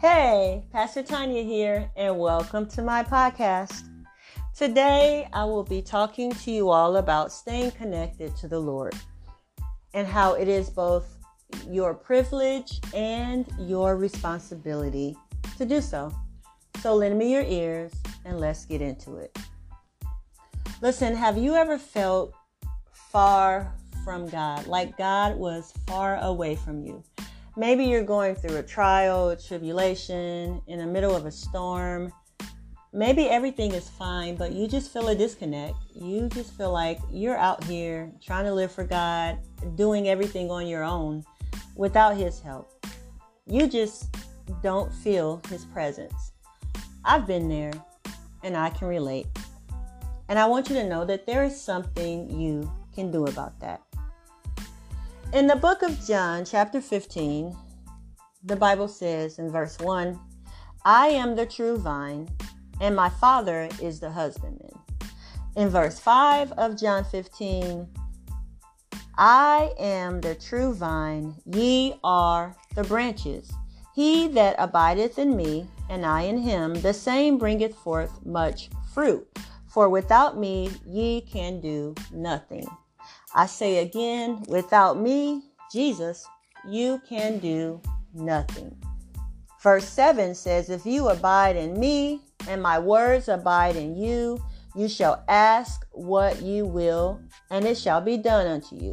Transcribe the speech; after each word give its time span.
Hey, 0.00 0.64
Pastor 0.72 1.02
Tanya 1.02 1.42
here, 1.42 1.90
and 1.94 2.18
welcome 2.18 2.64
to 2.68 2.80
my 2.80 3.02
podcast. 3.02 3.86
Today, 4.56 5.28
I 5.30 5.44
will 5.44 5.62
be 5.62 5.82
talking 5.82 6.32
to 6.32 6.50
you 6.50 6.70
all 6.70 6.96
about 6.96 7.30
staying 7.30 7.72
connected 7.72 8.34
to 8.36 8.48
the 8.48 8.58
Lord 8.58 8.94
and 9.92 10.06
how 10.06 10.32
it 10.32 10.48
is 10.48 10.70
both 10.70 11.18
your 11.68 11.92
privilege 11.92 12.80
and 12.94 13.44
your 13.58 13.98
responsibility 13.98 15.14
to 15.58 15.66
do 15.66 15.82
so. 15.82 16.10
So, 16.80 16.94
lend 16.94 17.18
me 17.18 17.30
your 17.30 17.44
ears 17.44 17.92
and 18.24 18.40
let's 18.40 18.64
get 18.64 18.80
into 18.80 19.16
it. 19.16 19.36
Listen, 20.80 21.14
have 21.14 21.36
you 21.36 21.56
ever 21.56 21.76
felt 21.76 22.32
far 22.94 23.70
from 24.02 24.30
God, 24.30 24.66
like 24.66 24.96
God 24.96 25.36
was 25.36 25.74
far 25.86 26.16
away 26.22 26.56
from 26.56 26.86
you? 26.86 27.04
Maybe 27.60 27.84
you're 27.84 28.02
going 28.02 28.36
through 28.36 28.56
a 28.56 28.62
trial, 28.62 29.28
a 29.28 29.36
tribulation, 29.36 30.62
in 30.66 30.78
the 30.78 30.86
middle 30.86 31.14
of 31.14 31.26
a 31.26 31.30
storm. 31.30 32.10
Maybe 32.94 33.28
everything 33.28 33.72
is 33.72 33.86
fine, 33.86 34.34
but 34.34 34.52
you 34.52 34.66
just 34.66 34.90
feel 34.90 35.08
a 35.08 35.14
disconnect. 35.14 35.76
You 35.94 36.30
just 36.30 36.56
feel 36.56 36.72
like 36.72 37.00
you're 37.10 37.36
out 37.36 37.62
here 37.64 38.10
trying 38.24 38.46
to 38.46 38.54
live 38.54 38.72
for 38.72 38.84
God, 38.84 39.40
doing 39.74 40.08
everything 40.08 40.50
on 40.50 40.68
your 40.68 40.82
own 40.82 41.22
without 41.76 42.16
His 42.16 42.40
help. 42.40 42.72
You 43.44 43.66
just 43.66 44.08
don't 44.62 44.90
feel 44.90 45.42
His 45.50 45.66
presence. 45.66 46.32
I've 47.04 47.26
been 47.26 47.46
there 47.46 47.74
and 48.42 48.56
I 48.56 48.70
can 48.70 48.88
relate. 48.88 49.26
And 50.30 50.38
I 50.38 50.46
want 50.46 50.70
you 50.70 50.76
to 50.76 50.88
know 50.88 51.04
that 51.04 51.26
there 51.26 51.44
is 51.44 51.60
something 51.60 52.30
you 52.30 52.72
can 52.94 53.10
do 53.10 53.26
about 53.26 53.60
that. 53.60 53.82
In 55.32 55.46
the 55.46 55.54
book 55.54 55.82
of 55.82 56.04
John, 56.04 56.44
chapter 56.44 56.80
15, 56.80 57.56
the 58.42 58.56
Bible 58.56 58.88
says 58.88 59.38
in 59.38 59.48
verse 59.48 59.78
1 59.78 60.18
I 60.84 61.06
am 61.06 61.36
the 61.36 61.46
true 61.46 61.78
vine, 61.78 62.28
and 62.80 62.96
my 62.96 63.08
Father 63.08 63.68
is 63.80 64.00
the 64.00 64.10
husbandman. 64.10 64.72
In 65.54 65.68
verse 65.68 66.00
5 66.00 66.50
of 66.52 66.76
John 66.76 67.04
15, 67.04 67.86
I 69.16 69.72
am 69.78 70.20
the 70.20 70.34
true 70.34 70.74
vine, 70.74 71.36
ye 71.46 71.94
are 72.02 72.56
the 72.74 72.82
branches. 72.82 73.52
He 73.94 74.26
that 74.28 74.56
abideth 74.58 75.16
in 75.16 75.36
me, 75.36 75.68
and 75.88 76.04
I 76.04 76.22
in 76.22 76.38
him, 76.38 76.74
the 76.74 76.92
same 76.92 77.38
bringeth 77.38 77.76
forth 77.76 78.26
much 78.26 78.68
fruit. 78.92 79.28
For 79.68 79.88
without 79.88 80.36
me 80.36 80.72
ye 80.84 81.20
can 81.20 81.60
do 81.60 81.94
nothing. 82.12 82.66
I 83.34 83.46
say 83.46 83.78
again, 83.78 84.42
without 84.48 84.98
me, 84.98 85.42
Jesus, 85.70 86.26
you 86.68 87.00
can 87.08 87.38
do 87.38 87.80
nothing. 88.12 88.76
Verse 89.62 89.88
7 89.88 90.34
says, 90.34 90.68
If 90.68 90.84
you 90.84 91.08
abide 91.08 91.54
in 91.54 91.78
me 91.78 92.22
and 92.48 92.62
my 92.62 92.78
words 92.78 93.28
abide 93.28 93.76
in 93.76 93.94
you, 93.94 94.42
you 94.74 94.88
shall 94.88 95.24
ask 95.28 95.86
what 95.92 96.42
you 96.42 96.66
will, 96.66 97.20
and 97.50 97.64
it 97.64 97.76
shall 97.76 98.00
be 98.00 98.16
done 98.16 98.46
unto 98.46 98.76
you. 98.76 98.92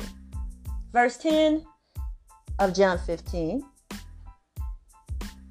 Verse 0.91 1.17
10 1.17 1.65
of 2.59 2.75
John 2.75 2.99
15 2.99 3.63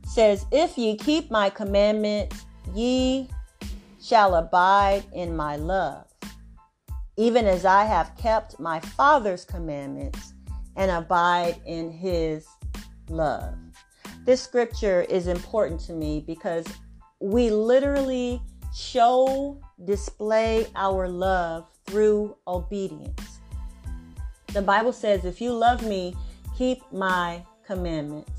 says, 0.06 0.46
If 0.52 0.78
ye 0.78 0.96
keep 0.96 1.30
my 1.30 1.50
commandments, 1.50 2.44
ye 2.74 3.28
shall 4.00 4.36
abide 4.36 5.04
in 5.12 5.34
my 5.34 5.56
love 5.56 6.06
even 7.17 7.47
as 7.47 7.64
I 7.64 7.84
have 7.84 8.17
kept 8.17 8.61
my 8.61 8.81
Father's 8.81 9.45
commandments 9.45 10.34
and 10.77 10.91
abide 10.91 11.61
in 11.64 11.91
his 11.91 12.47
love. 13.09 13.54
This 14.25 14.43
scripture 14.43 15.03
is 15.03 15.26
important 15.26 15.81
to 15.82 15.93
me 15.93 16.22
because 16.26 16.66
we 17.21 17.50
literally 17.50 18.43
show, 18.75 19.60
display 19.84 20.66
our 20.76 21.09
love 21.09 21.66
through 21.87 22.37
obedience. 22.47 23.38
The 24.53 24.62
Bible 24.62 24.93
says, 24.93 25.25
If 25.25 25.41
you 25.41 25.53
love 25.53 25.87
me, 25.87 26.15
keep 26.56 26.81
my 26.93 27.43
commandments. 27.65 28.31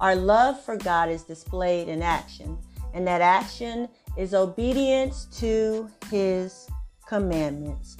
Our 0.00 0.16
love 0.16 0.62
for 0.62 0.76
God 0.76 1.08
is 1.08 1.22
displayed 1.22 1.88
in 1.88 2.02
action, 2.02 2.58
and 2.94 3.06
that 3.06 3.20
action 3.20 3.88
is 4.16 4.34
obedience 4.34 5.26
to 5.38 5.88
his 6.10 6.68
commandments. 7.06 7.96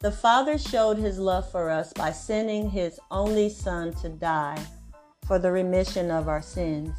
The 0.00 0.12
Father 0.12 0.58
showed 0.58 0.96
his 0.96 1.18
love 1.18 1.50
for 1.50 1.70
us 1.70 1.92
by 1.92 2.12
sending 2.12 2.70
his 2.70 3.00
only 3.10 3.48
Son 3.48 3.92
to 3.94 4.08
die 4.08 4.64
for 5.26 5.40
the 5.40 5.50
remission 5.50 6.12
of 6.12 6.28
our 6.28 6.40
sins. 6.40 6.96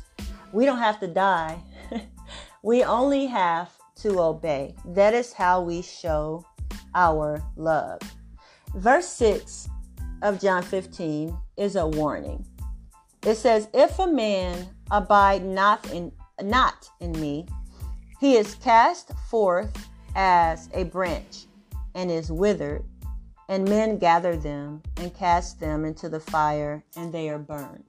We 0.51 0.65
don't 0.65 0.79
have 0.79 0.99
to 0.99 1.07
die, 1.07 1.61
we 2.61 2.83
only 2.83 3.25
have 3.27 3.71
to 4.01 4.19
obey. 4.19 4.75
That 4.83 5.13
is 5.13 5.31
how 5.31 5.61
we 5.61 5.81
show 5.81 6.45
our 6.93 7.41
love. 7.55 8.01
Verse 8.75 9.07
6 9.07 9.69
of 10.21 10.41
John 10.41 10.61
15 10.61 11.37
is 11.55 11.77
a 11.77 11.87
warning. 11.87 12.45
It 13.25 13.35
says, 13.35 13.69
If 13.73 13.97
a 13.99 14.07
man 14.07 14.67
abide 14.91 15.45
not 15.45 15.89
in, 15.93 16.11
not 16.41 16.89
in 16.99 17.13
me, 17.13 17.47
he 18.19 18.35
is 18.35 18.55
cast 18.55 19.13
forth 19.29 19.87
as 20.15 20.67
a 20.73 20.83
branch 20.83 21.45
and 21.95 22.11
is 22.11 22.31
withered, 22.31 22.83
and 23.47 23.67
men 23.67 23.97
gather 23.97 24.37
them 24.37 24.81
and 24.97 25.13
cast 25.13 25.59
them 25.59 25.85
into 25.85 26.09
the 26.09 26.19
fire, 26.19 26.83
and 26.95 27.11
they 27.13 27.29
are 27.29 27.39
burned. 27.39 27.83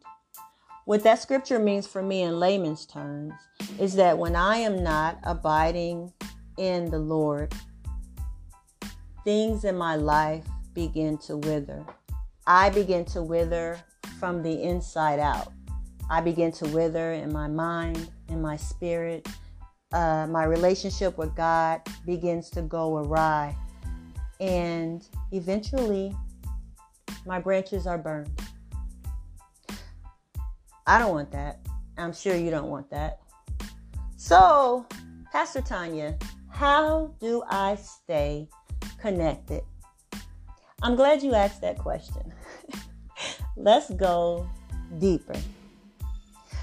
What 0.87 1.05
that 1.05 1.21
scripture 1.21 1.59
means 1.59 1.87
for 1.87 2.03
me 2.03 2.23
in 2.23 2.41
layman's 2.41 2.87
terms 2.87 3.35
is 3.79 3.95
that 3.97 4.19
when 4.19 4.35
I 4.35 4.57
am 4.57 4.83
not 4.83 5.19
abiding 5.23 6.13
in 6.57 6.91
the 6.91 6.99
Lord, 6.99 7.55
things 9.23 9.65
in 9.65 9.77
my 9.77 9.97
life 9.97 10.45
begin 10.75 11.19
to 11.19 11.37
wither. 11.37 11.85
I 12.47 12.71
begin 12.71 13.05
to 13.07 13.23
wither 13.23 13.79
from 14.19 14.43
the 14.43 14.63
inside 14.63 15.19
out. 15.21 15.53
I 16.11 16.21
begin 16.21 16.51
to 16.53 16.69
wither 16.71 17.13
in 17.13 17.33
my 17.33 17.47
mind, 17.47 18.11
in 18.29 18.43
my 18.43 18.57
spirit. 18.57 19.29
Uh, 19.93 20.27
my 20.29 20.45
relationship 20.45 21.17
with 21.19 21.37
God 21.37 21.83
begins 22.05 22.51
to 22.51 22.63
go 22.63 22.97
awry 22.97 23.57
and 24.41 25.07
eventually 25.33 26.17
my 27.27 27.39
branches 27.39 27.87
are 27.87 27.99
burned. 27.99 28.31
I 30.87 30.99
don't 30.99 31.13
want 31.13 31.31
that. 31.33 31.61
I'm 31.99 32.13
sure 32.13 32.35
you 32.35 32.51
don't 32.51 32.71
want 32.71 32.91
that. 32.91 33.21
So, 34.17 34.87
Pastor 35.31 35.61
Tanya, 35.61 36.19
how 36.49 37.15
do 37.21 37.43
I 37.49 37.77
stay 37.77 38.49
connected? 39.01 39.63
I'm 40.83 40.97
glad 40.97 41.23
you 41.23 41.35
asked 41.35 41.61
that 41.61 41.79
question. 41.79 42.33
Let's 43.57 43.91
go 43.91 44.49
deeper. 44.99 45.37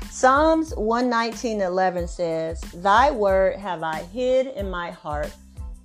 Psalms 0.09 0.73
119:11 0.73 2.09
says, 2.09 2.59
"Thy 2.73 3.11
word 3.11 3.55
have 3.57 3.83
I 3.83 4.01
hid 4.01 4.47
in 4.47 4.67
my 4.67 4.89
heart 4.89 5.31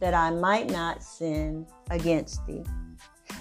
that 0.03 0.15
I 0.15 0.31
might 0.31 0.69
not 0.69 1.01
sin 1.01 1.65
against 1.89 2.45
thee. 2.45 2.65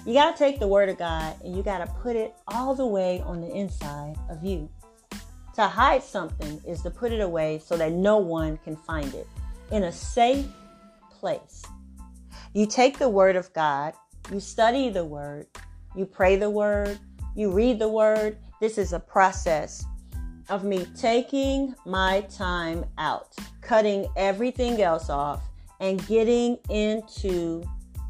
You 0.06 0.14
got 0.14 0.30
to 0.30 0.38
take 0.38 0.60
the 0.60 0.68
word 0.68 0.88
of 0.88 0.96
God 0.96 1.34
and 1.42 1.56
you 1.56 1.62
got 1.64 1.78
to 1.78 1.92
put 1.94 2.14
it 2.14 2.36
all 2.46 2.72
the 2.72 2.86
way 2.86 3.20
on 3.22 3.40
the 3.40 3.50
inside 3.52 4.14
of 4.30 4.44
you. 4.44 4.70
To 5.56 5.62
hide 5.62 6.04
something 6.04 6.60
is 6.64 6.80
to 6.82 6.90
put 6.90 7.10
it 7.10 7.20
away 7.20 7.58
so 7.58 7.76
that 7.76 7.90
no 7.90 8.18
one 8.18 8.58
can 8.58 8.76
find 8.76 9.12
it 9.12 9.26
in 9.72 9.82
a 9.82 9.90
safe 9.90 10.46
place. 11.10 11.64
You 12.54 12.66
take 12.66 12.96
the 12.96 13.08
word 13.08 13.34
of 13.34 13.52
God, 13.52 13.94
you 14.32 14.38
study 14.38 14.88
the 14.88 15.04
word, 15.04 15.48
you 15.96 16.06
pray 16.06 16.36
the 16.36 16.48
word, 16.48 16.96
you 17.34 17.50
read 17.50 17.80
the 17.80 17.88
word. 17.88 18.38
This 18.60 18.78
is 18.78 18.92
a 18.92 19.00
process 19.00 19.84
of 20.48 20.62
me 20.62 20.86
taking 20.96 21.74
my 21.84 22.20
time 22.30 22.84
out, 22.98 23.34
cutting 23.62 24.06
everything 24.16 24.80
else 24.80 25.10
off, 25.10 25.42
and 25.82 26.06
getting 26.06 26.56
into 26.70 27.62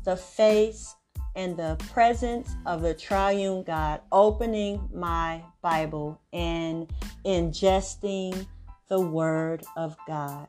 the 0.05 0.15
face 0.15 0.95
and 1.35 1.57
the 1.57 1.75
presence 1.91 2.55
of 2.67 2.83
the 2.83 2.93
triune 2.93 3.63
God, 3.63 4.03
opening 4.13 4.89
my 4.93 5.43
Bible 5.63 6.21
and 6.35 6.93
ingesting 7.25 8.47
the 8.89 9.01
Word 9.01 9.65
of 9.75 9.97
God. 10.07 10.47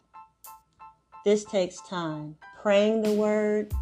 This 1.24 1.46
takes 1.46 1.80
time. 1.88 2.36
Praying 2.62 3.04
the 3.04 3.14
Word, 3.14 3.74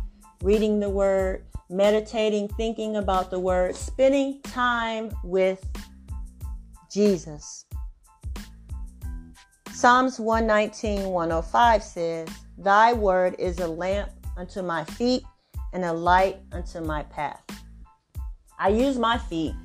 reading 0.43 0.79
the 0.79 0.89
Word, 0.89 1.43
meditating, 1.67 2.47
thinking 2.49 2.97
about 2.97 3.31
the 3.31 3.39
Word, 3.39 3.75
spending 3.75 4.39
time 4.43 5.11
with 5.23 5.67
Jesus. 6.91 7.65
Psalms 9.71 10.19
119, 10.19 11.05
105 11.05 11.83
says, 11.83 12.29
Thy 12.57 12.93
word 12.93 13.35
is 13.39 13.59
a 13.59 13.67
lamp 13.67 14.11
unto 14.37 14.61
my 14.61 14.83
feet 14.83 15.23
and 15.73 15.83
a 15.85 15.93
light 15.93 16.37
unto 16.51 16.81
my 16.81 17.03
path. 17.03 17.41
I 18.59 18.69
use 18.69 18.97
my 18.97 19.17
feet 19.17 19.55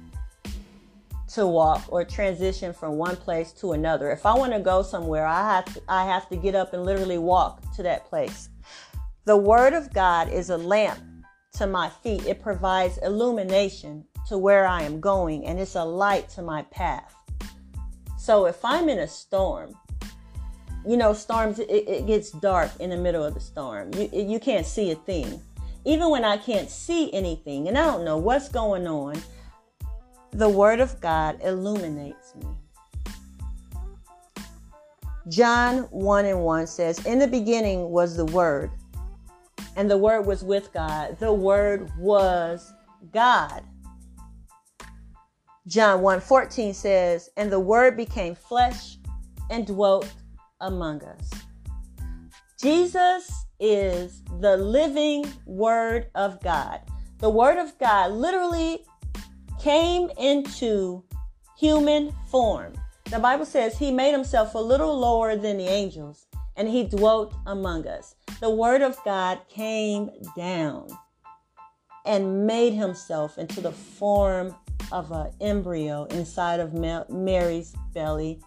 to 1.35 1.47
walk 1.47 1.85
or 1.89 2.05
transition 2.05 2.73
from 2.73 2.97
one 2.97 3.17
place 3.17 3.53
to 3.53 3.73
another. 3.73 4.11
If 4.11 4.25
I 4.25 4.35
want 4.35 4.53
to 4.53 4.61
go 4.61 4.83
somewhere, 4.83 5.27
I 5.27 5.55
have 5.55 5.75
to, 5.75 5.83
I 5.89 6.07
have 6.07 6.29
to 6.31 6.37
get 6.37 6.55
up 6.55 6.73
and 6.73 6.85
literally 6.85 7.19
walk 7.19 7.61
to 7.75 7.83
that 7.83 8.07
place. 8.07 8.49
The 9.27 9.37
word 9.37 9.75
of 9.75 9.93
God 9.93 10.33
is 10.33 10.51
a 10.51 10.57
lamp 10.57 11.01
to 11.55 11.67
my 11.67 11.89
feet. 11.89 12.25
It 12.27 12.41
provides 12.41 12.99
illumination 12.99 14.05
to 14.29 14.39
where 14.39 14.67
I 14.67 14.83
am 14.83 15.01
going 15.01 15.47
and 15.47 15.61
it's 15.61 15.75
a 15.75 15.85
light 15.85 16.29
to 16.31 16.43
my 16.43 16.63
path. 16.63 17.15
So 18.19 18.47
if 18.47 18.65
I'm 18.65 18.89
in 18.89 19.01
a 19.01 19.09
storm, 19.09 19.75
you 20.87 20.97
know, 20.97 21.13
storms, 21.13 21.59
it, 21.59 21.69
it 21.69 22.07
gets 22.07 22.31
dark 22.31 22.71
in 22.79 22.91
the 22.91 22.97
middle 22.97 23.25
of 23.25 23.35
the 23.35 23.41
storm. 23.41 23.93
You, 23.95 24.09
you 24.13 24.41
can't 24.41 24.65
see 24.65 24.93
a 24.93 24.95
thing. 24.95 25.41
Even 25.85 26.11
when 26.11 26.25
I 26.25 26.37
can't 26.37 26.71
see 26.71 27.13
anything 27.13 27.69
and 27.69 27.77
I 27.77 27.85
don't 27.85 28.05
know 28.05 28.17
what's 28.17 28.49
going 28.49 28.87
on, 28.87 29.21
the 30.31 30.49
Word 30.49 30.81
of 30.81 31.01
God 31.01 31.39
illuminates 31.43 32.35
me. 32.37 32.47
John 35.29 35.79
1 35.91 36.25
and 36.27 36.41
1 36.41 36.67
says, 36.69 37.05
In 37.05 37.19
the 37.19 37.27
beginning 37.27 37.91
was 37.91 38.17
the 38.17 38.27
Word, 38.27 38.71
and 39.75 39.91
the 39.91 39.99
Word 39.99 40.25
was 40.25 40.45
with 40.45 40.73
God. 40.73 41.19
The 41.19 41.33
Word 41.33 41.91
was 41.99 42.73
God. 43.13 43.65
John 45.67 46.01
1 46.01 46.21
14 46.21 46.75
says, 46.75 47.29
And 47.37 47.51
the 47.51 47.59
Word 47.59 47.97
became 47.97 48.37
flesh 48.37 48.99
and 49.51 49.67
dwelt 49.67 50.13
among 50.61 51.03
us. 51.05 51.31
Jesus 52.61 53.47
is 53.61 54.23
the 54.41 54.57
living 54.57 55.25
Word 55.45 56.11
of 56.15 56.43
God. 56.43 56.81
The 57.19 57.31
Word 57.31 57.59
of 57.59 57.79
God 57.79 58.13
literally 58.13 58.85
came 59.61 60.11
into 60.19 61.03
human 61.59 62.13
form. 62.31 62.75
The 63.11 63.19
Bible 63.19 63.47
says 63.47 63.79
he 63.79 63.91
made 63.91 64.13
himself 64.13 64.55
a 64.55 64.59
little 64.59 64.99
lower 64.99 65.37
than 65.37 65.59
the 65.59 65.69
angels 65.69 66.27
and 66.57 66.69
he 66.69 66.85
dwelt 66.85 67.35
among 67.47 67.87
us. 67.87 68.15
The 68.41 68.51
Word 68.51 68.83
of 68.83 68.99
God 69.05 69.41
came 69.49 70.11
down 70.37 70.89
and 72.05 72.47
made 72.47 72.73
himself 72.73 73.39
into 73.39 73.61
the 73.61 73.73
form 73.73 74.55
of 74.93 75.11
an 75.11 75.33
embryo 75.41 76.05
inside 76.05 76.61
of 76.61 76.73
Mary's 76.73 77.75
belly. 77.93 78.41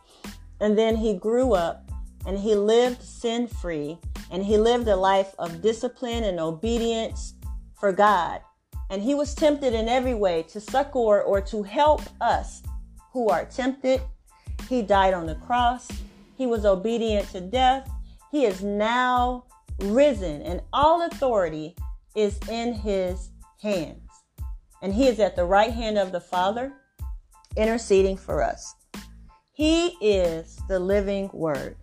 And 0.59 0.77
then 0.77 0.95
he 0.95 1.13
grew 1.13 1.53
up 1.53 1.88
and 2.25 2.37
he 2.37 2.55
lived 2.55 3.01
sin 3.01 3.47
free 3.47 3.97
and 4.31 4.43
he 4.43 4.57
lived 4.57 4.87
a 4.87 4.95
life 4.95 5.33
of 5.39 5.61
discipline 5.61 6.23
and 6.23 6.39
obedience 6.39 7.33
for 7.79 7.91
God. 7.91 8.41
And 8.89 9.01
he 9.01 9.15
was 9.15 9.35
tempted 9.35 9.73
in 9.73 9.87
every 9.87 10.13
way 10.13 10.43
to 10.43 10.59
succor 10.59 11.21
or 11.21 11.41
to 11.41 11.63
help 11.63 12.01
us 12.21 12.63
who 13.11 13.29
are 13.29 13.45
tempted. 13.45 14.01
He 14.67 14.81
died 14.81 15.13
on 15.13 15.25
the 15.25 15.35
cross. 15.35 15.87
He 16.37 16.45
was 16.45 16.65
obedient 16.65 17.29
to 17.31 17.41
death. 17.41 17.89
He 18.31 18.45
is 18.45 18.63
now 18.63 19.45
risen, 19.79 20.41
and 20.41 20.61
all 20.73 21.03
authority 21.03 21.75
is 22.15 22.39
in 22.49 22.73
his 22.73 23.29
hands. 23.61 24.09
And 24.81 24.93
he 24.93 25.07
is 25.07 25.19
at 25.19 25.35
the 25.35 25.45
right 25.45 25.71
hand 25.71 25.97
of 25.97 26.11
the 26.11 26.21
Father, 26.21 26.73
interceding 27.55 28.17
for 28.17 28.41
us. 28.43 28.75
He 29.53 29.87
is 30.01 30.59
the 30.67 30.79
living 30.79 31.29
word. 31.33 31.75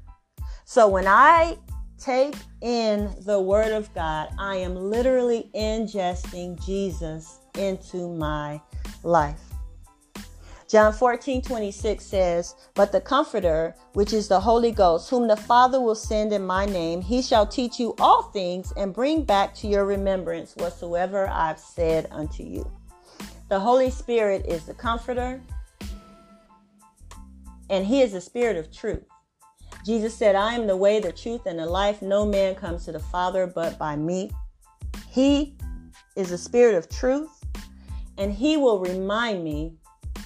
So 0.69 0.89
when 0.89 1.07
I 1.07 1.59
take 1.97 2.35
in 2.61 3.15
the 3.21 3.41
Word 3.41 3.71
of 3.71 3.95
God, 3.95 4.31
I 4.37 4.57
am 4.57 4.75
literally 4.75 5.49
ingesting 5.55 6.63
Jesus 6.67 7.39
into 7.57 8.13
my 8.13 8.61
life. 9.05 9.41
John 10.67 10.93
14, 10.93 11.41
26 11.43 12.05
says, 12.05 12.57
But 12.75 12.91
the 12.91 13.01
Comforter, 13.01 13.77
which 13.93 14.13
is 14.13 14.27
the 14.27 14.41
Holy 14.41 14.73
Ghost, 14.73 15.09
whom 15.09 15.29
the 15.29 15.37
Father 15.37 15.81
will 15.81 15.95
send 15.95 16.33
in 16.33 16.45
my 16.45 16.67
name, 16.67 17.01
he 17.01 17.23
shall 17.23 17.47
teach 17.47 17.79
you 17.79 17.95
all 18.01 18.23
things 18.23 18.73
and 18.77 18.93
bring 18.93 19.23
back 19.23 19.55
to 19.55 19.69
your 19.69 19.85
remembrance 19.85 20.57
whatsoever 20.57 21.29
I've 21.29 21.61
said 21.61 22.09
unto 22.11 22.43
you. 22.43 22.69
The 23.51 23.61
Holy 23.61 23.91
Spirit 23.91 24.45
is 24.49 24.67
the 24.67 24.75
Comforter, 24.75 25.41
and 27.71 27.87
he 27.87 28.03
is 28.03 28.15
the 28.15 28.21
Spirit 28.21 28.57
of 28.57 28.73
truth. 28.73 29.05
Jesus 29.87 30.17
said, 30.17 30.35
I 30.35 30.55
am 30.55 30.67
the 30.67 30.77
way, 30.77 30.99
the 30.99 31.13
truth, 31.13 31.47
and 31.47 31.61
the 31.61 31.65
life. 31.65 32.03
No 32.03 32.27
man 32.27 32.57
comes 32.57 32.85
to 32.87 32.93
the 32.93 32.99
Father 32.99 33.47
but 33.47 33.79
by 33.79 33.95
me. 33.95 34.33
He 35.09 35.55
is 36.17 36.31
the 36.31 36.39
Spirit 36.39 36.75
of 36.75 36.89
truth, 36.89 37.45
and 38.19 38.33
He 38.33 38.57
will 38.57 38.81
remind 38.81 39.45
me 39.45 39.75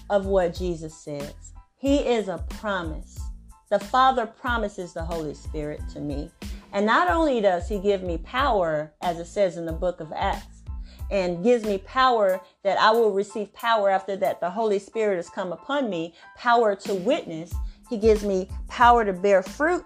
of 0.09 0.25
what 0.25 0.55
Jesus 0.55 0.95
says. 0.95 1.35
He 1.77 1.99
is 1.99 2.29
a 2.29 2.43
promise. 2.49 3.21
The 3.69 3.79
Father 3.79 4.25
promises 4.25 4.95
the 4.95 5.05
Holy 5.05 5.35
Spirit 5.35 5.83
to 5.93 6.01
me. 6.01 6.31
And 6.73 6.87
not 6.87 7.11
only 7.11 7.43
does 7.43 7.69
He 7.69 7.81
give 7.81 8.03
me 8.03 8.17
power, 8.17 8.95
as 9.03 9.19
it 9.19 9.27
says 9.27 9.59
in 9.59 9.67
the 9.67 9.73
book 9.73 10.01
of 10.01 10.11
Acts, 10.17 10.63
and 11.11 11.45
gives 11.45 11.65
me 11.65 11.77
power 11.79 12.41
that 12.63 12.79
I 12.79 12.93
will 12.93 13.11
receive 13.11 13.53
power 13.53 13.91
after 13.91 14.17
that 14.17 14.41
the 14.41 14.49
Holy 14.49 14.79
Spirit 14.79 15.17
has 15.17 15.29
come 15.29 15.53
upon 15.53 15.91
me, 15.91 16.15
power 16.35 16.75
to 16.77 16.95
witness. 16.95 17.53
He 17.91 17.99
gives 17.99 18.25
me 18.25 18.49
power 18.69 19.05
to 19.05 19.13
bear 19.13 19.43
fruit. 19.43 19.85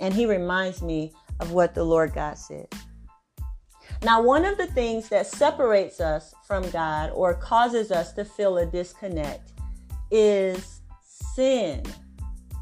And 0.00 0.12
He 0.12 0.26
reminds 0.26 0.82
me 0.82 1.12
of 1.40 1.52
what 1.52 1.74
the 1.74 1.84
Lord 1.84 2.12
God 2.12 2.36
said. 2.36 2.66
Now, 4.02 4.20
one 4.20 4.44
of 4.44 4.58
the 4.58 4.66
things 4.66 5.08
that 5.08 5.26
separates 5.26 6.00
us 6.00 6.34
from 6.46 6.68
God 6.70 7.10
or 7.14 7.34
causes 7.34 7.90
us 7.90 8.12
to 8.14 8.24
feel 8.24 8.58
a 8.58 8.66
disconnect 8.66 9.52
is 10.10 10.80
sin. 11.34 11.82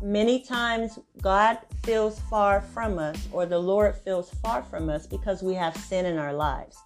Many 0.03 0.45
times, 0.45 0.99
God 1.21 1.59
feels 1.85 2.21
far 2.21 2.61
from 2.61 2.99
us, 2.99 3.29
or 3.33 3.47
the 3.47 3.59
Lord 3.59 3.97
feels 3.97 4.31
far 4.43 4.63
from 4.63 4.89
us 4.89 5.07
because 5.07 5.43
we 5.43 5.55
have 5.55 5.77
sin 5.77 6.07
in 6.07 6.19
our 6.19 6.33
lives. 6.33 6.77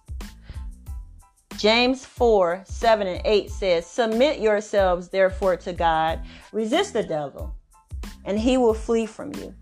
James 1.57 2.05
4 2.05 2.63
7 2.65 3.07
and 3.07 3.21
8 3.25 3.49
says, 3.49 3.85
Submit 3.85 4.39
yourselves 4.39 5.09
therefore 5.09 5.57
to 5.57 5.73
God, 5.73 6.21
resist 6.51 6.93
the 6.93 7.03
devil, 7.03 7.55
and 8.25 8.37
he 8.37 8.57
will 8.57 8.75
flee 8.75 9.07
from 9.07 9.33
you. 9.35 9.55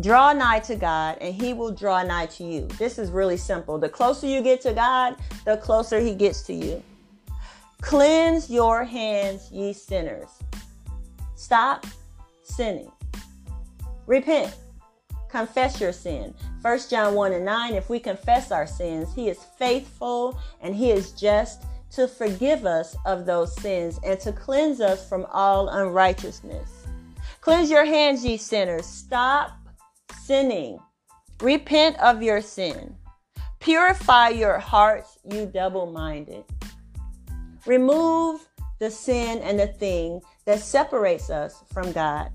Draw 0.00 0.34
nigh 0.34 0.60
to 0.60 0.76
God, 0.76 1.18
and 1.20 1.34
he 1.34 1.52
will 1.52 1.72
draw 1.72 2.02
nigh 2.02 2.26
to 2.26 2.44
you. 2.44 2.66
This 2.78 2.98
is 2.98 3.10
really 3.10 3.36
simple. 3.36 3.78
The 3.78 3.88
closer 3.88 4.26
you 4.26 4.42
get 4.42 4.60
to 4.62 4.72
God, 4.72 5.16
the 5.44 5.56
closer 5.56 5.98
he 5.98 6.14
gets 6.14 6.42
to 6.44 6.54
you. 6.54 6.82
Cleanse 7.80 8.48
your 8.48 8.84
hands, 8.84 9.50
ye 9.50 9.72
sinners. 9.72 10.30
Stop 11.34 11.84
sinning. 12.44 12.90
Repent 14.06 14.54
confess 15.32 15.80
your 15.80 15.92
sin. 15.92 16.34
1 16.60 16.78
John 16.90 17.14
1 17.14 17.32
and 17.32 17.44
9, 17.44 17.74
if 17.74 17.88
we 17.88 17.98
confess 17.98 18.52
our 18.52 18.66
sins, 18.66 19.12
he 19.14 19.30
is 19.30 19.42
faithful 19.58 20.38
and 20.60 20.76
he 20.76 20.90
is 20.90 21.12
just 21.12 21.64
to 21.92 22.06
forgive 22.06 22.66
us 22.66 22.94
of 23.06 23.24
those 23.24 23.56
sins 23.56 23.98
and 24.04 24.20
to 24.20 24.32
cleanse 24.32 24.80
us 24.80 25.08
from 25.08 25.26
all 25.32 25.70
unrighteousness. 25.70 26.86
Cleanse 27.40 27.70
your 27.70 27.86
hands, 27.86 28.24
ye 28.24 28.36
sinners. 28.36 28.86
Stop 28.86 29.52
sinning. 30.20 30.78
Repent 31.40 31.98
of 31.98 32.22
your 32.22 32.42
sin. 32.42 32.94
Purify 33.58 34.28
your 34.28 34.58
hearts, 34.58 35.18
you 35.30 35.46
double 35.46 35.90
minded. 35.90 36.44
Remove 37.66 38.46
the 38.80 38.90
sin 38.90 39.38
and 39.38 39.58
the 39.58 39.66
thing 39.66 40.20
that 40.44 40.60
separates 40.60 41.30
us 41.30 41.64
from 41.72 41.90
God. 41.92 42.30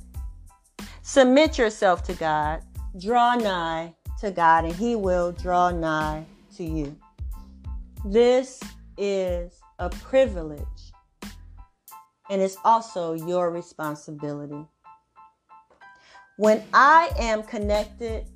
Submit 1.03 1.57
yourself 1.57 2.03
to 2.03 2.13
God 2.13 2.61
draw 2.99 3.35
nigh 3.35 3.93
to 4.19 4.31
God 4.31 4.65
and 4.65 4.73
He 4.73 4.95
will 4.95 5.31
draw 5.31 5.71
nigh 5.71 6.25
to 6.55 6.63
you. 6.63 6.95
This 8.05 8.59
is 8.97 9.59
a 9.79 9.89
privilege 9.89 10.65
and 12.29 12.41
it's 12.41 12.57
also 12.63 13.13
your 13.13 13.51
responsibility. 13.51 14.65
When 16.37 16.63
I 16.73 17.09
am 17.17 17.43
connected 17.43 18.27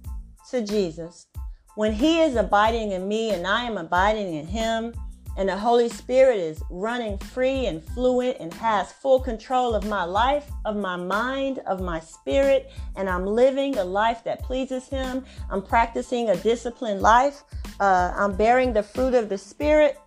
to 0.50 0.65
Jesus, 0.65 1.27
when 1.75 1.94
He 1.94 2.22
is 2.22 2.36
abiding 2.36 2.91
in 2.91 3.08
me 3.08 3.32
and 3.32 3.46
I 3.46 3.63
am 3.63 3.77
abiding 3.77 4.36
in 4.36 4.48
Him, 4.48 4.94
and 5.38 5.47
the 5.47 5.57
Holy 5.57 5.89
Spirit 5.89 6.38
is 6.39 6.61
running 6.69 7.17
free 7.17 7.65
and 7.65 7.83
fluent 7.83 8.38
and 8.39 8.53
has 8.55 8.91
full 8.91 9.19
control 9.19 9.73
of 9.73 9.85
my 9.88 10.03
life, 10.03 10.50
of 10.65 10.75
my 10.75 10.95
mind, 10.95 11.59
of 11.59 11.81
my 11.81 12.00
spirit, 12.00 12.71
and 12.95 13.09
I'm 13.09 13.25
living 13.25 13.77
a 13.77 13.83
life 13.83 14.23
that 14.25 14.43
pleases 14.43 14.88
Him. 14.88 15.25
I'm 15.50 15.61
practicing 15.61 16.29
a 16.29 16.35
disciplined 16.35 17.01
life. 17.01 17.43
Uh, 17.79 18.13
I'm 18.15 18.35
bearing 18.35 18.73
the 18.73 18.83
fruit 18.83 19.13
of 19.13 19.29
the 19.29 19.38
Spirit. 19.38 19.97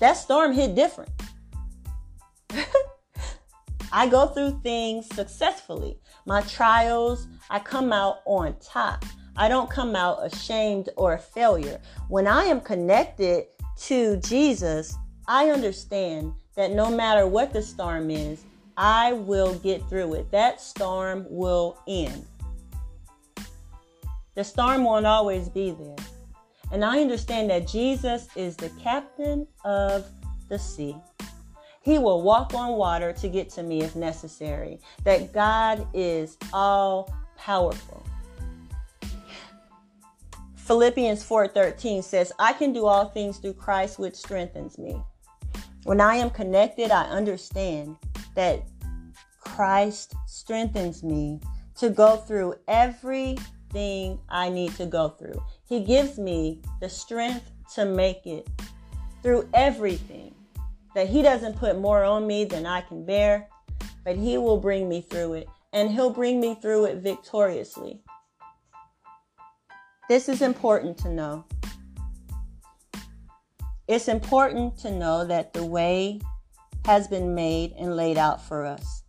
That 0.00 0.14
storm 0.14 0.52
hit 0.52 0.74
different. 0.74 1.10
I 3.92 4.08
go 4.08 4.26
through 4.26 4.60
things 4.62 5.06
successfully. 5.14 5.98
My 6.26 6.42
trials, 6.42 7.28
I 7.48 7.60
come 7.60 7.92
out 7.92 8.18
on 8.26 8.56
top. 8.60 9.04
I 9.36 9.48
don't 9.48 9.68
come 9.68 9.96
out 9.96 10.24
ashamed 10.24 10.90
or 10.96 11.14
a 11.14 11.18
failure. 11.18 11.80
When 12.08 12.26
I 12.26 12.44
am 12.44 12.60
connected 12.60 13.46
to 13.76 14.16
Jesus, 14.18 14.96
I 15.26 15.50
understand 15.50 16.32
that 16.56 16.72
no 16.72 16.90
matter 16.90 17.26
what 17.26 17.52
the 17.52 17.62
storm 17.62 18.10
is, 18.10 18.44
I 18.76 19.12
will 19.12 19.54
get 19.58 19.88
through 19.88 20.14
it. 20.14 20.30
That 20.30 20.60
storm 20.60 21.26
will 21.28 21.78
end. 21.86 22.26
The 24.34 24.44
storm 24.44 24.84
won't 24.84 25.06
always 25.06 25.48
be 25.48 25.70
there. 25.70 25.96
And 26.72 26.84
I 26.84 27.00
understand 27.00 27.50
that 27.50 27.68
Jesus 27.68 28.28
is 28.34 28.56
the 28.56 28.70
captain 28.82 29.46
of 29.64 30.06
the 30.48 30.58
sea. 30.58 30.96
He 31.82 31.98
will 31.98 32.22
walk 32.22 32.54
on 32.54 32.72
water 32.72 33.12
to 33.12 33.28
get 33.28 33.50
to 33.50 33.62
me 33.62 33.82
if 33.82 33.94
necessary. 33.94 34.80
That 35.04 35.32
God 35.32 35.86
is 35.92 36.36
all 36.52 37.14
powerful. 37.36 38.04
Philippians 40.66 41.22
4:13 41.22 42.02
says, 42.02 42.32
"I 42.38 42.54
can 42.54 42.72
do 42.72 42.86
all 42.86 43.10
things 43.10 43.36
through 43.36 43.52
Christ 43.52 43.98
which 43.98 44.16
strengthens 44.16 44.78
me." 44.78 45.02
When 45.84 46.00
I 46.00 46.14
am 46.16 46.30
connected, 46.30 46.90
I 46.90 47.04
understand 47.04 47.96
that 48.34 48.62
Christ 49.40 50.14
strengthens 50.26 51.02
me 51.02 51.40
to 51.76 51.90
go 51.90 52.16
through 52.16 52.54
everything 52.66 54.18
I 54.30 54.48
need 54.48 54.74
to 54.76 54.86
go 54.86 55.10
through. 55.10 55.42
He 55.68 55.80
gives 55.80 56.18
me 56.18 56.62
the 56.80 56.88
strength 56.88 57.50
to 57.74 57.84
make 57.84 58.26
it 58.26 58.48
through 59.22 59.48
everything. 59.52 60.34
That 60.94 61.08
He 61.08 61.20
doesn't 61.20 61.58
put 61.58 61.78
more 61.78 62.04
on 62.04 62.26
me 62.26 62.44
than 62.44 62.64
I 62.64 62.80
can 62.80 63.04
bear, 63.04 63.50
but 64.04 64.16
He 64.16 64.38
will 64.38 64.58
bring 64.58 64.88
me 64.88 65.02
through 65.02 65.34
it, 65.34 65.48
and 65.74 65.90
He'll 65.90 66.08
bring 66.10 66.40
me 66.40 66.54
through 66.54 66.86
it 66.86 66.96
victoriously. 66.98 68.00
This 70.06 70.28
is 70.28 70.42
important 70.42 70.98
to 70.98 71.08
know. 71.08 71.46
It's 73.88 74.08
important 74.08 74.76
to 74.80 74.90
know 74.90 75.24
that 75.24 75.54
the 75.54 75.64
way 75.64 76.20
has 76.84 77.08
been 77.08 77.34
made 77.34 77.72
and 77.78 77.96
laid 77.96 78.18
out 78.18 78.44
for 78.44 78.66
us. 78.66 79.02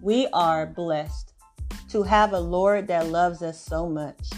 We 0.00 0.26
are 0.32 0.64
blessed 0.64 1.34
to 1.90 2.02
have 2.02 2.32
a 2.32 2.40
Lord 2.40 2.88
that 2.88 3.08
loves 3.08 3.42
us 3.42 3.62
so 3.62 3.86
much 3.86 4.30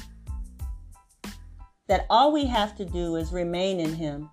that 1.86 2.06
all 2.10 2.32
we 2.32 2.46
have 2.46 2.76
to 2.76 2.84
do 2.84 3.14
is 3.14 3.32
remain 3.32 3.78
in 3.78 3.94
Him, 3.94 4.30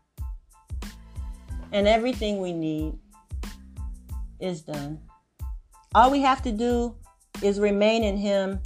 and 1.72 1.88
everything 1.88 2.40
we 2.40 2.54
need 2.54 2.98
is 4.40 4.62
done. 4.62 5.00
All 5.94 6.10
we 6.10 6.22
have 6.22 6.42
to 6.44 6.52
do 6.52 6.96
is 7.44 7.60
remain 7.60 8.04
in 8.04 8.18
Him, 8.18 8.60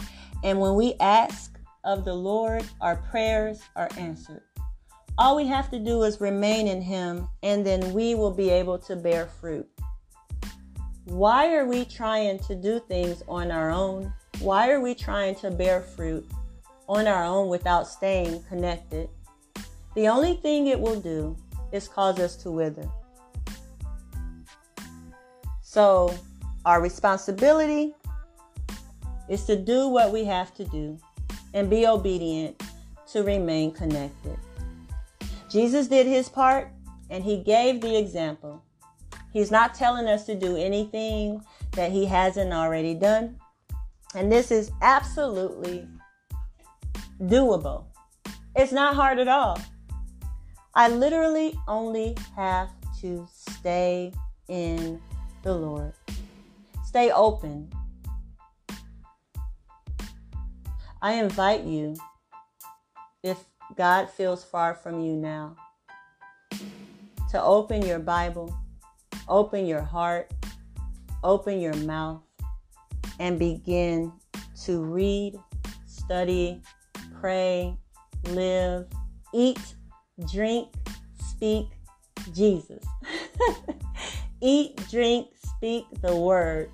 and 0.46 0.62
when 0.62 0.76
we 0.76 0.94
ask 1.02 1.51
of 1.84 2.06
the 2.06 2.14
Lord, 2.14 2.64
our 2.80 2.96
prayers 2.96 3.62
are 3.76 3.90
answered. 3.98 4.44
All 5.18 5.36
we 5.36 5.48
have 5.48 5.70
to 5.72 5.80
do 5.80 6.04
is 6.04 6.22
remain 6.22 6.68
in 6.68 6.82
Him, 6.82 7.28
and 7.44 7.66
then 7.66 7.94
we 7.94 8.16
will 8.16 8.32
be 8.32 8.50
able 8.50 8.78
to 8.80 8.96
bear 8.96 9.28
fruit. 9.28 9.68
Why 11.06 11.56
are 11.56 11.66
we 11.66 11.86
trying 11.86 12.40
to 12.40 12.56
do 12.56 12.80
things 12.88 13.24
on 13.28 13.52
our 13.52 13.70
own? 13.70 14.14
Why 14.40 14.72
are 14.72 14.80
we 14.80 14.96
trying 14.96 15.36
to 15.36 15.52
bear 15.52 15.82
fruit 15.82 16.26
on 16.88 17.08
our 17.08 17.24
own 17.24 17.50
without 17.50 17.88
staying 17.88 18.44
connected? 18.44 19.10
The 19.96 20.08
only 20.08 20.36
thing 20.36 20.68
it 20.68 20.80
will 20.80 21.00
do 21.00 21.36
is 21.72 21.88
cause 21.88 22.20
us 22.20 22.36
to 22.38 22.52
wither. 22.52 22.88
So, 25.62 26.18
our 26.66 26.82
responsibility 26.82 27.96
is 29.28 29.46
to 29.46 29.56
do 29.56 29.88
what 29.88 30.12
we 30.12 30.24
have 30.26 30.54
to 30.56 30.66
do 30.66 30.98
and 31.54 31.70
be 31.70 31.86
obedient 31.86 32.62
to 33.12 33.24
remain 33.24 33.72
connected. 33.72 34.38
Jesus 35.50 35.88
did 35.88 36.08
his 36.08 36.30
part 36.30 36.72
and 37.10 37.24
he 37.24 37.38
gave 37.44 37.82
the 37.82 37.98
example. 37.98 38.64
He's 39.34 39.52
not 39.52 39.74
telling 39.74 40.08
us 40.08 40.26
to 40.26 40.36
do 40.36 40.56
anything 40.56 41.44
that 41.74 41.92
he 41.92 42.06
hasn't 42.06 42.54
already 42.54 42.94
done. 42.94 43.38
And 44.16 44.32
this 44.32 44.52
is 44.52 44.72
absolutely 44.82 45.88
doable. 47.22 47.86
It's 48.56 48.72
not 48.72 48.96
hard 48.96 49.20
at 49.20 49.28
all. 49.28 49.60
I 50.76 50.90
literally 50.90 51.58
only 51.68 52.18
have 52.36 52.70
to 53.02 53.28
stay 53.32 54.14
in 54.48 55.02
the 55.44 55.54
Lord. 55.54 55.94
Stay 56.86 57.12
open. 57.12 57.72
I 61.04 61.14
invite 61.14 61.64
you, 61.64 61.96
if 63.24 63.44
God 63.76 64.08
feels 64.10 64.44
far 64.44 64.76
from 64.76 65.02
you 65.02 65.16
now. 65.16 65.56
To 67.32 67.42
open 67.42 67.82
your 67.82 67.98
Bible, 67.98 68.56
open 69.28 69.66
your 69.66 69.82
heart, 69.82 70.32
open 71.24 71.60
your 71.60 71.74
mouth, 71.78 72.22
and 73.20 73.40
begin 73.40 74.12
to 74.66 74.84
read, 74.84 75.40
study, 75.88 76.62
pray, 77.20 77.76
live, 78.26 78.86
eat, 79.34 79.76
drink, 80.32 80.70
speak 81.18 81.68
Jesus. 82.36 82.86
eat, 84.42 84.80
drink, 84.92 85.30
speak 85.56 85.86
the 86.02 86.16
word. 86.16 86.70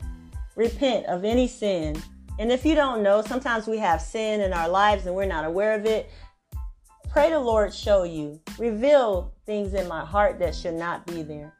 Repent 0.57 1.05
of 1.05 1.23
any 1.23 1.47
sin. 1.47 1.95
And 2.39 2.51
if 2.51 2.65
you 2.65 2.75
don't 2.75 3.01
know, 3.01 3.21
sometimes 3.21 3.67
we 3.67 3.77
have 3.77 4.01
sin 4.01 4.41
in 4.41 4.53
our 4.53 4.69
lives 4.69 5.05
and 5.05 5.15
we're 5.15 5.25
not 5.25 5.45
aware 5.45 5.73
of 5.73 5.85
it. 5.85 6.09
Pray 7.09 7.29
the 7.29 7.39
Lord 7.39 7.73
show 7.73 8.03
you, 8.03 8.39
reveal 8.59 9.33
things 9.45 9.73
in 9.73 9.87
my 9.87 10.05
heart 10.05 10.37
that 10.39 10.53
should 10.53 10.75
not 10.75 11.05
be 11.07 11.23
there. 11.23 11.53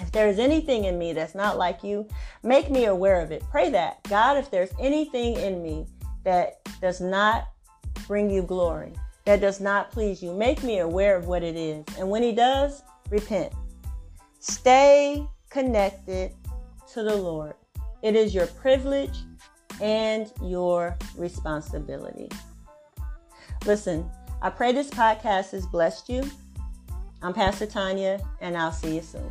If 0.00 0.10
there 0.12 0.28
is 0.28 0.38
anything 0.38 0.84
in 0.84 0.98
me 0.98 1.12
that's 1.12 1.34
not 1.34 1.56
like 1.56 1.84
you, 1.84 2.06
make 2.42 2.70
me 2.70 2.86
aware 2.86 3.20
of 3.20 3.30
it. 3.30 3.42
Pray 3.50 3.70
that. 3.70 4.02
God, 4.04 4.36
if 4.36 4.50
there's 4.50 4.72
anything 4.80 5.36
in 5.36 5.62
me 5.62 5.86
that 6.24 6.60
does 6.80 7.00
not 7.00 7.48
bring 8.06 8.28
you 8.28 8.42
glory, 8.42 8.92
that 9.24 9.40
does 9.40 9.60
not 9.60 9.92
please 9.92 10.22
you, 10.22 10.34
make 10.34 10.62
me 10.62 10.80
aware 10.80 11.16
of 11.16 11.26
what 11.26 11.42
it 11.42 11.56
is. 11.56 11.84
And 11.98 12.10
when 12.10 12.22
He 12.22 12.32
does, 12.32 12.82
repent. 13.10 13.52
Stay 14.40 15.26
connected 15.50 16.32
to 16.92 17.02
the 17.02 17.14
Lord. 17.14 17.54
It 18.02 18.16
is 18.16 18.34
your 18.34 18.48
privilege 18.48 19.18
and 19.82 20.32
your 20.40 20.96
responsibility. 21.16 22.30
Listen, 23.66 24.08
I 24.40 24.48
pray 24.48 24.72
this 24.72 24.88
podcast 24.88 25.50
has 25.50 25.66
blessed 25.66 26.08
you. 26.08 26.22
I'm 27.20 27.34
Pastor 27.34 27.66
Tanya, 27.66 28.20
and 28.40 28.56
I'll 28.56 28.72
see 28.72 28.94
you 28.94 29.02
soon. 29.02 29.30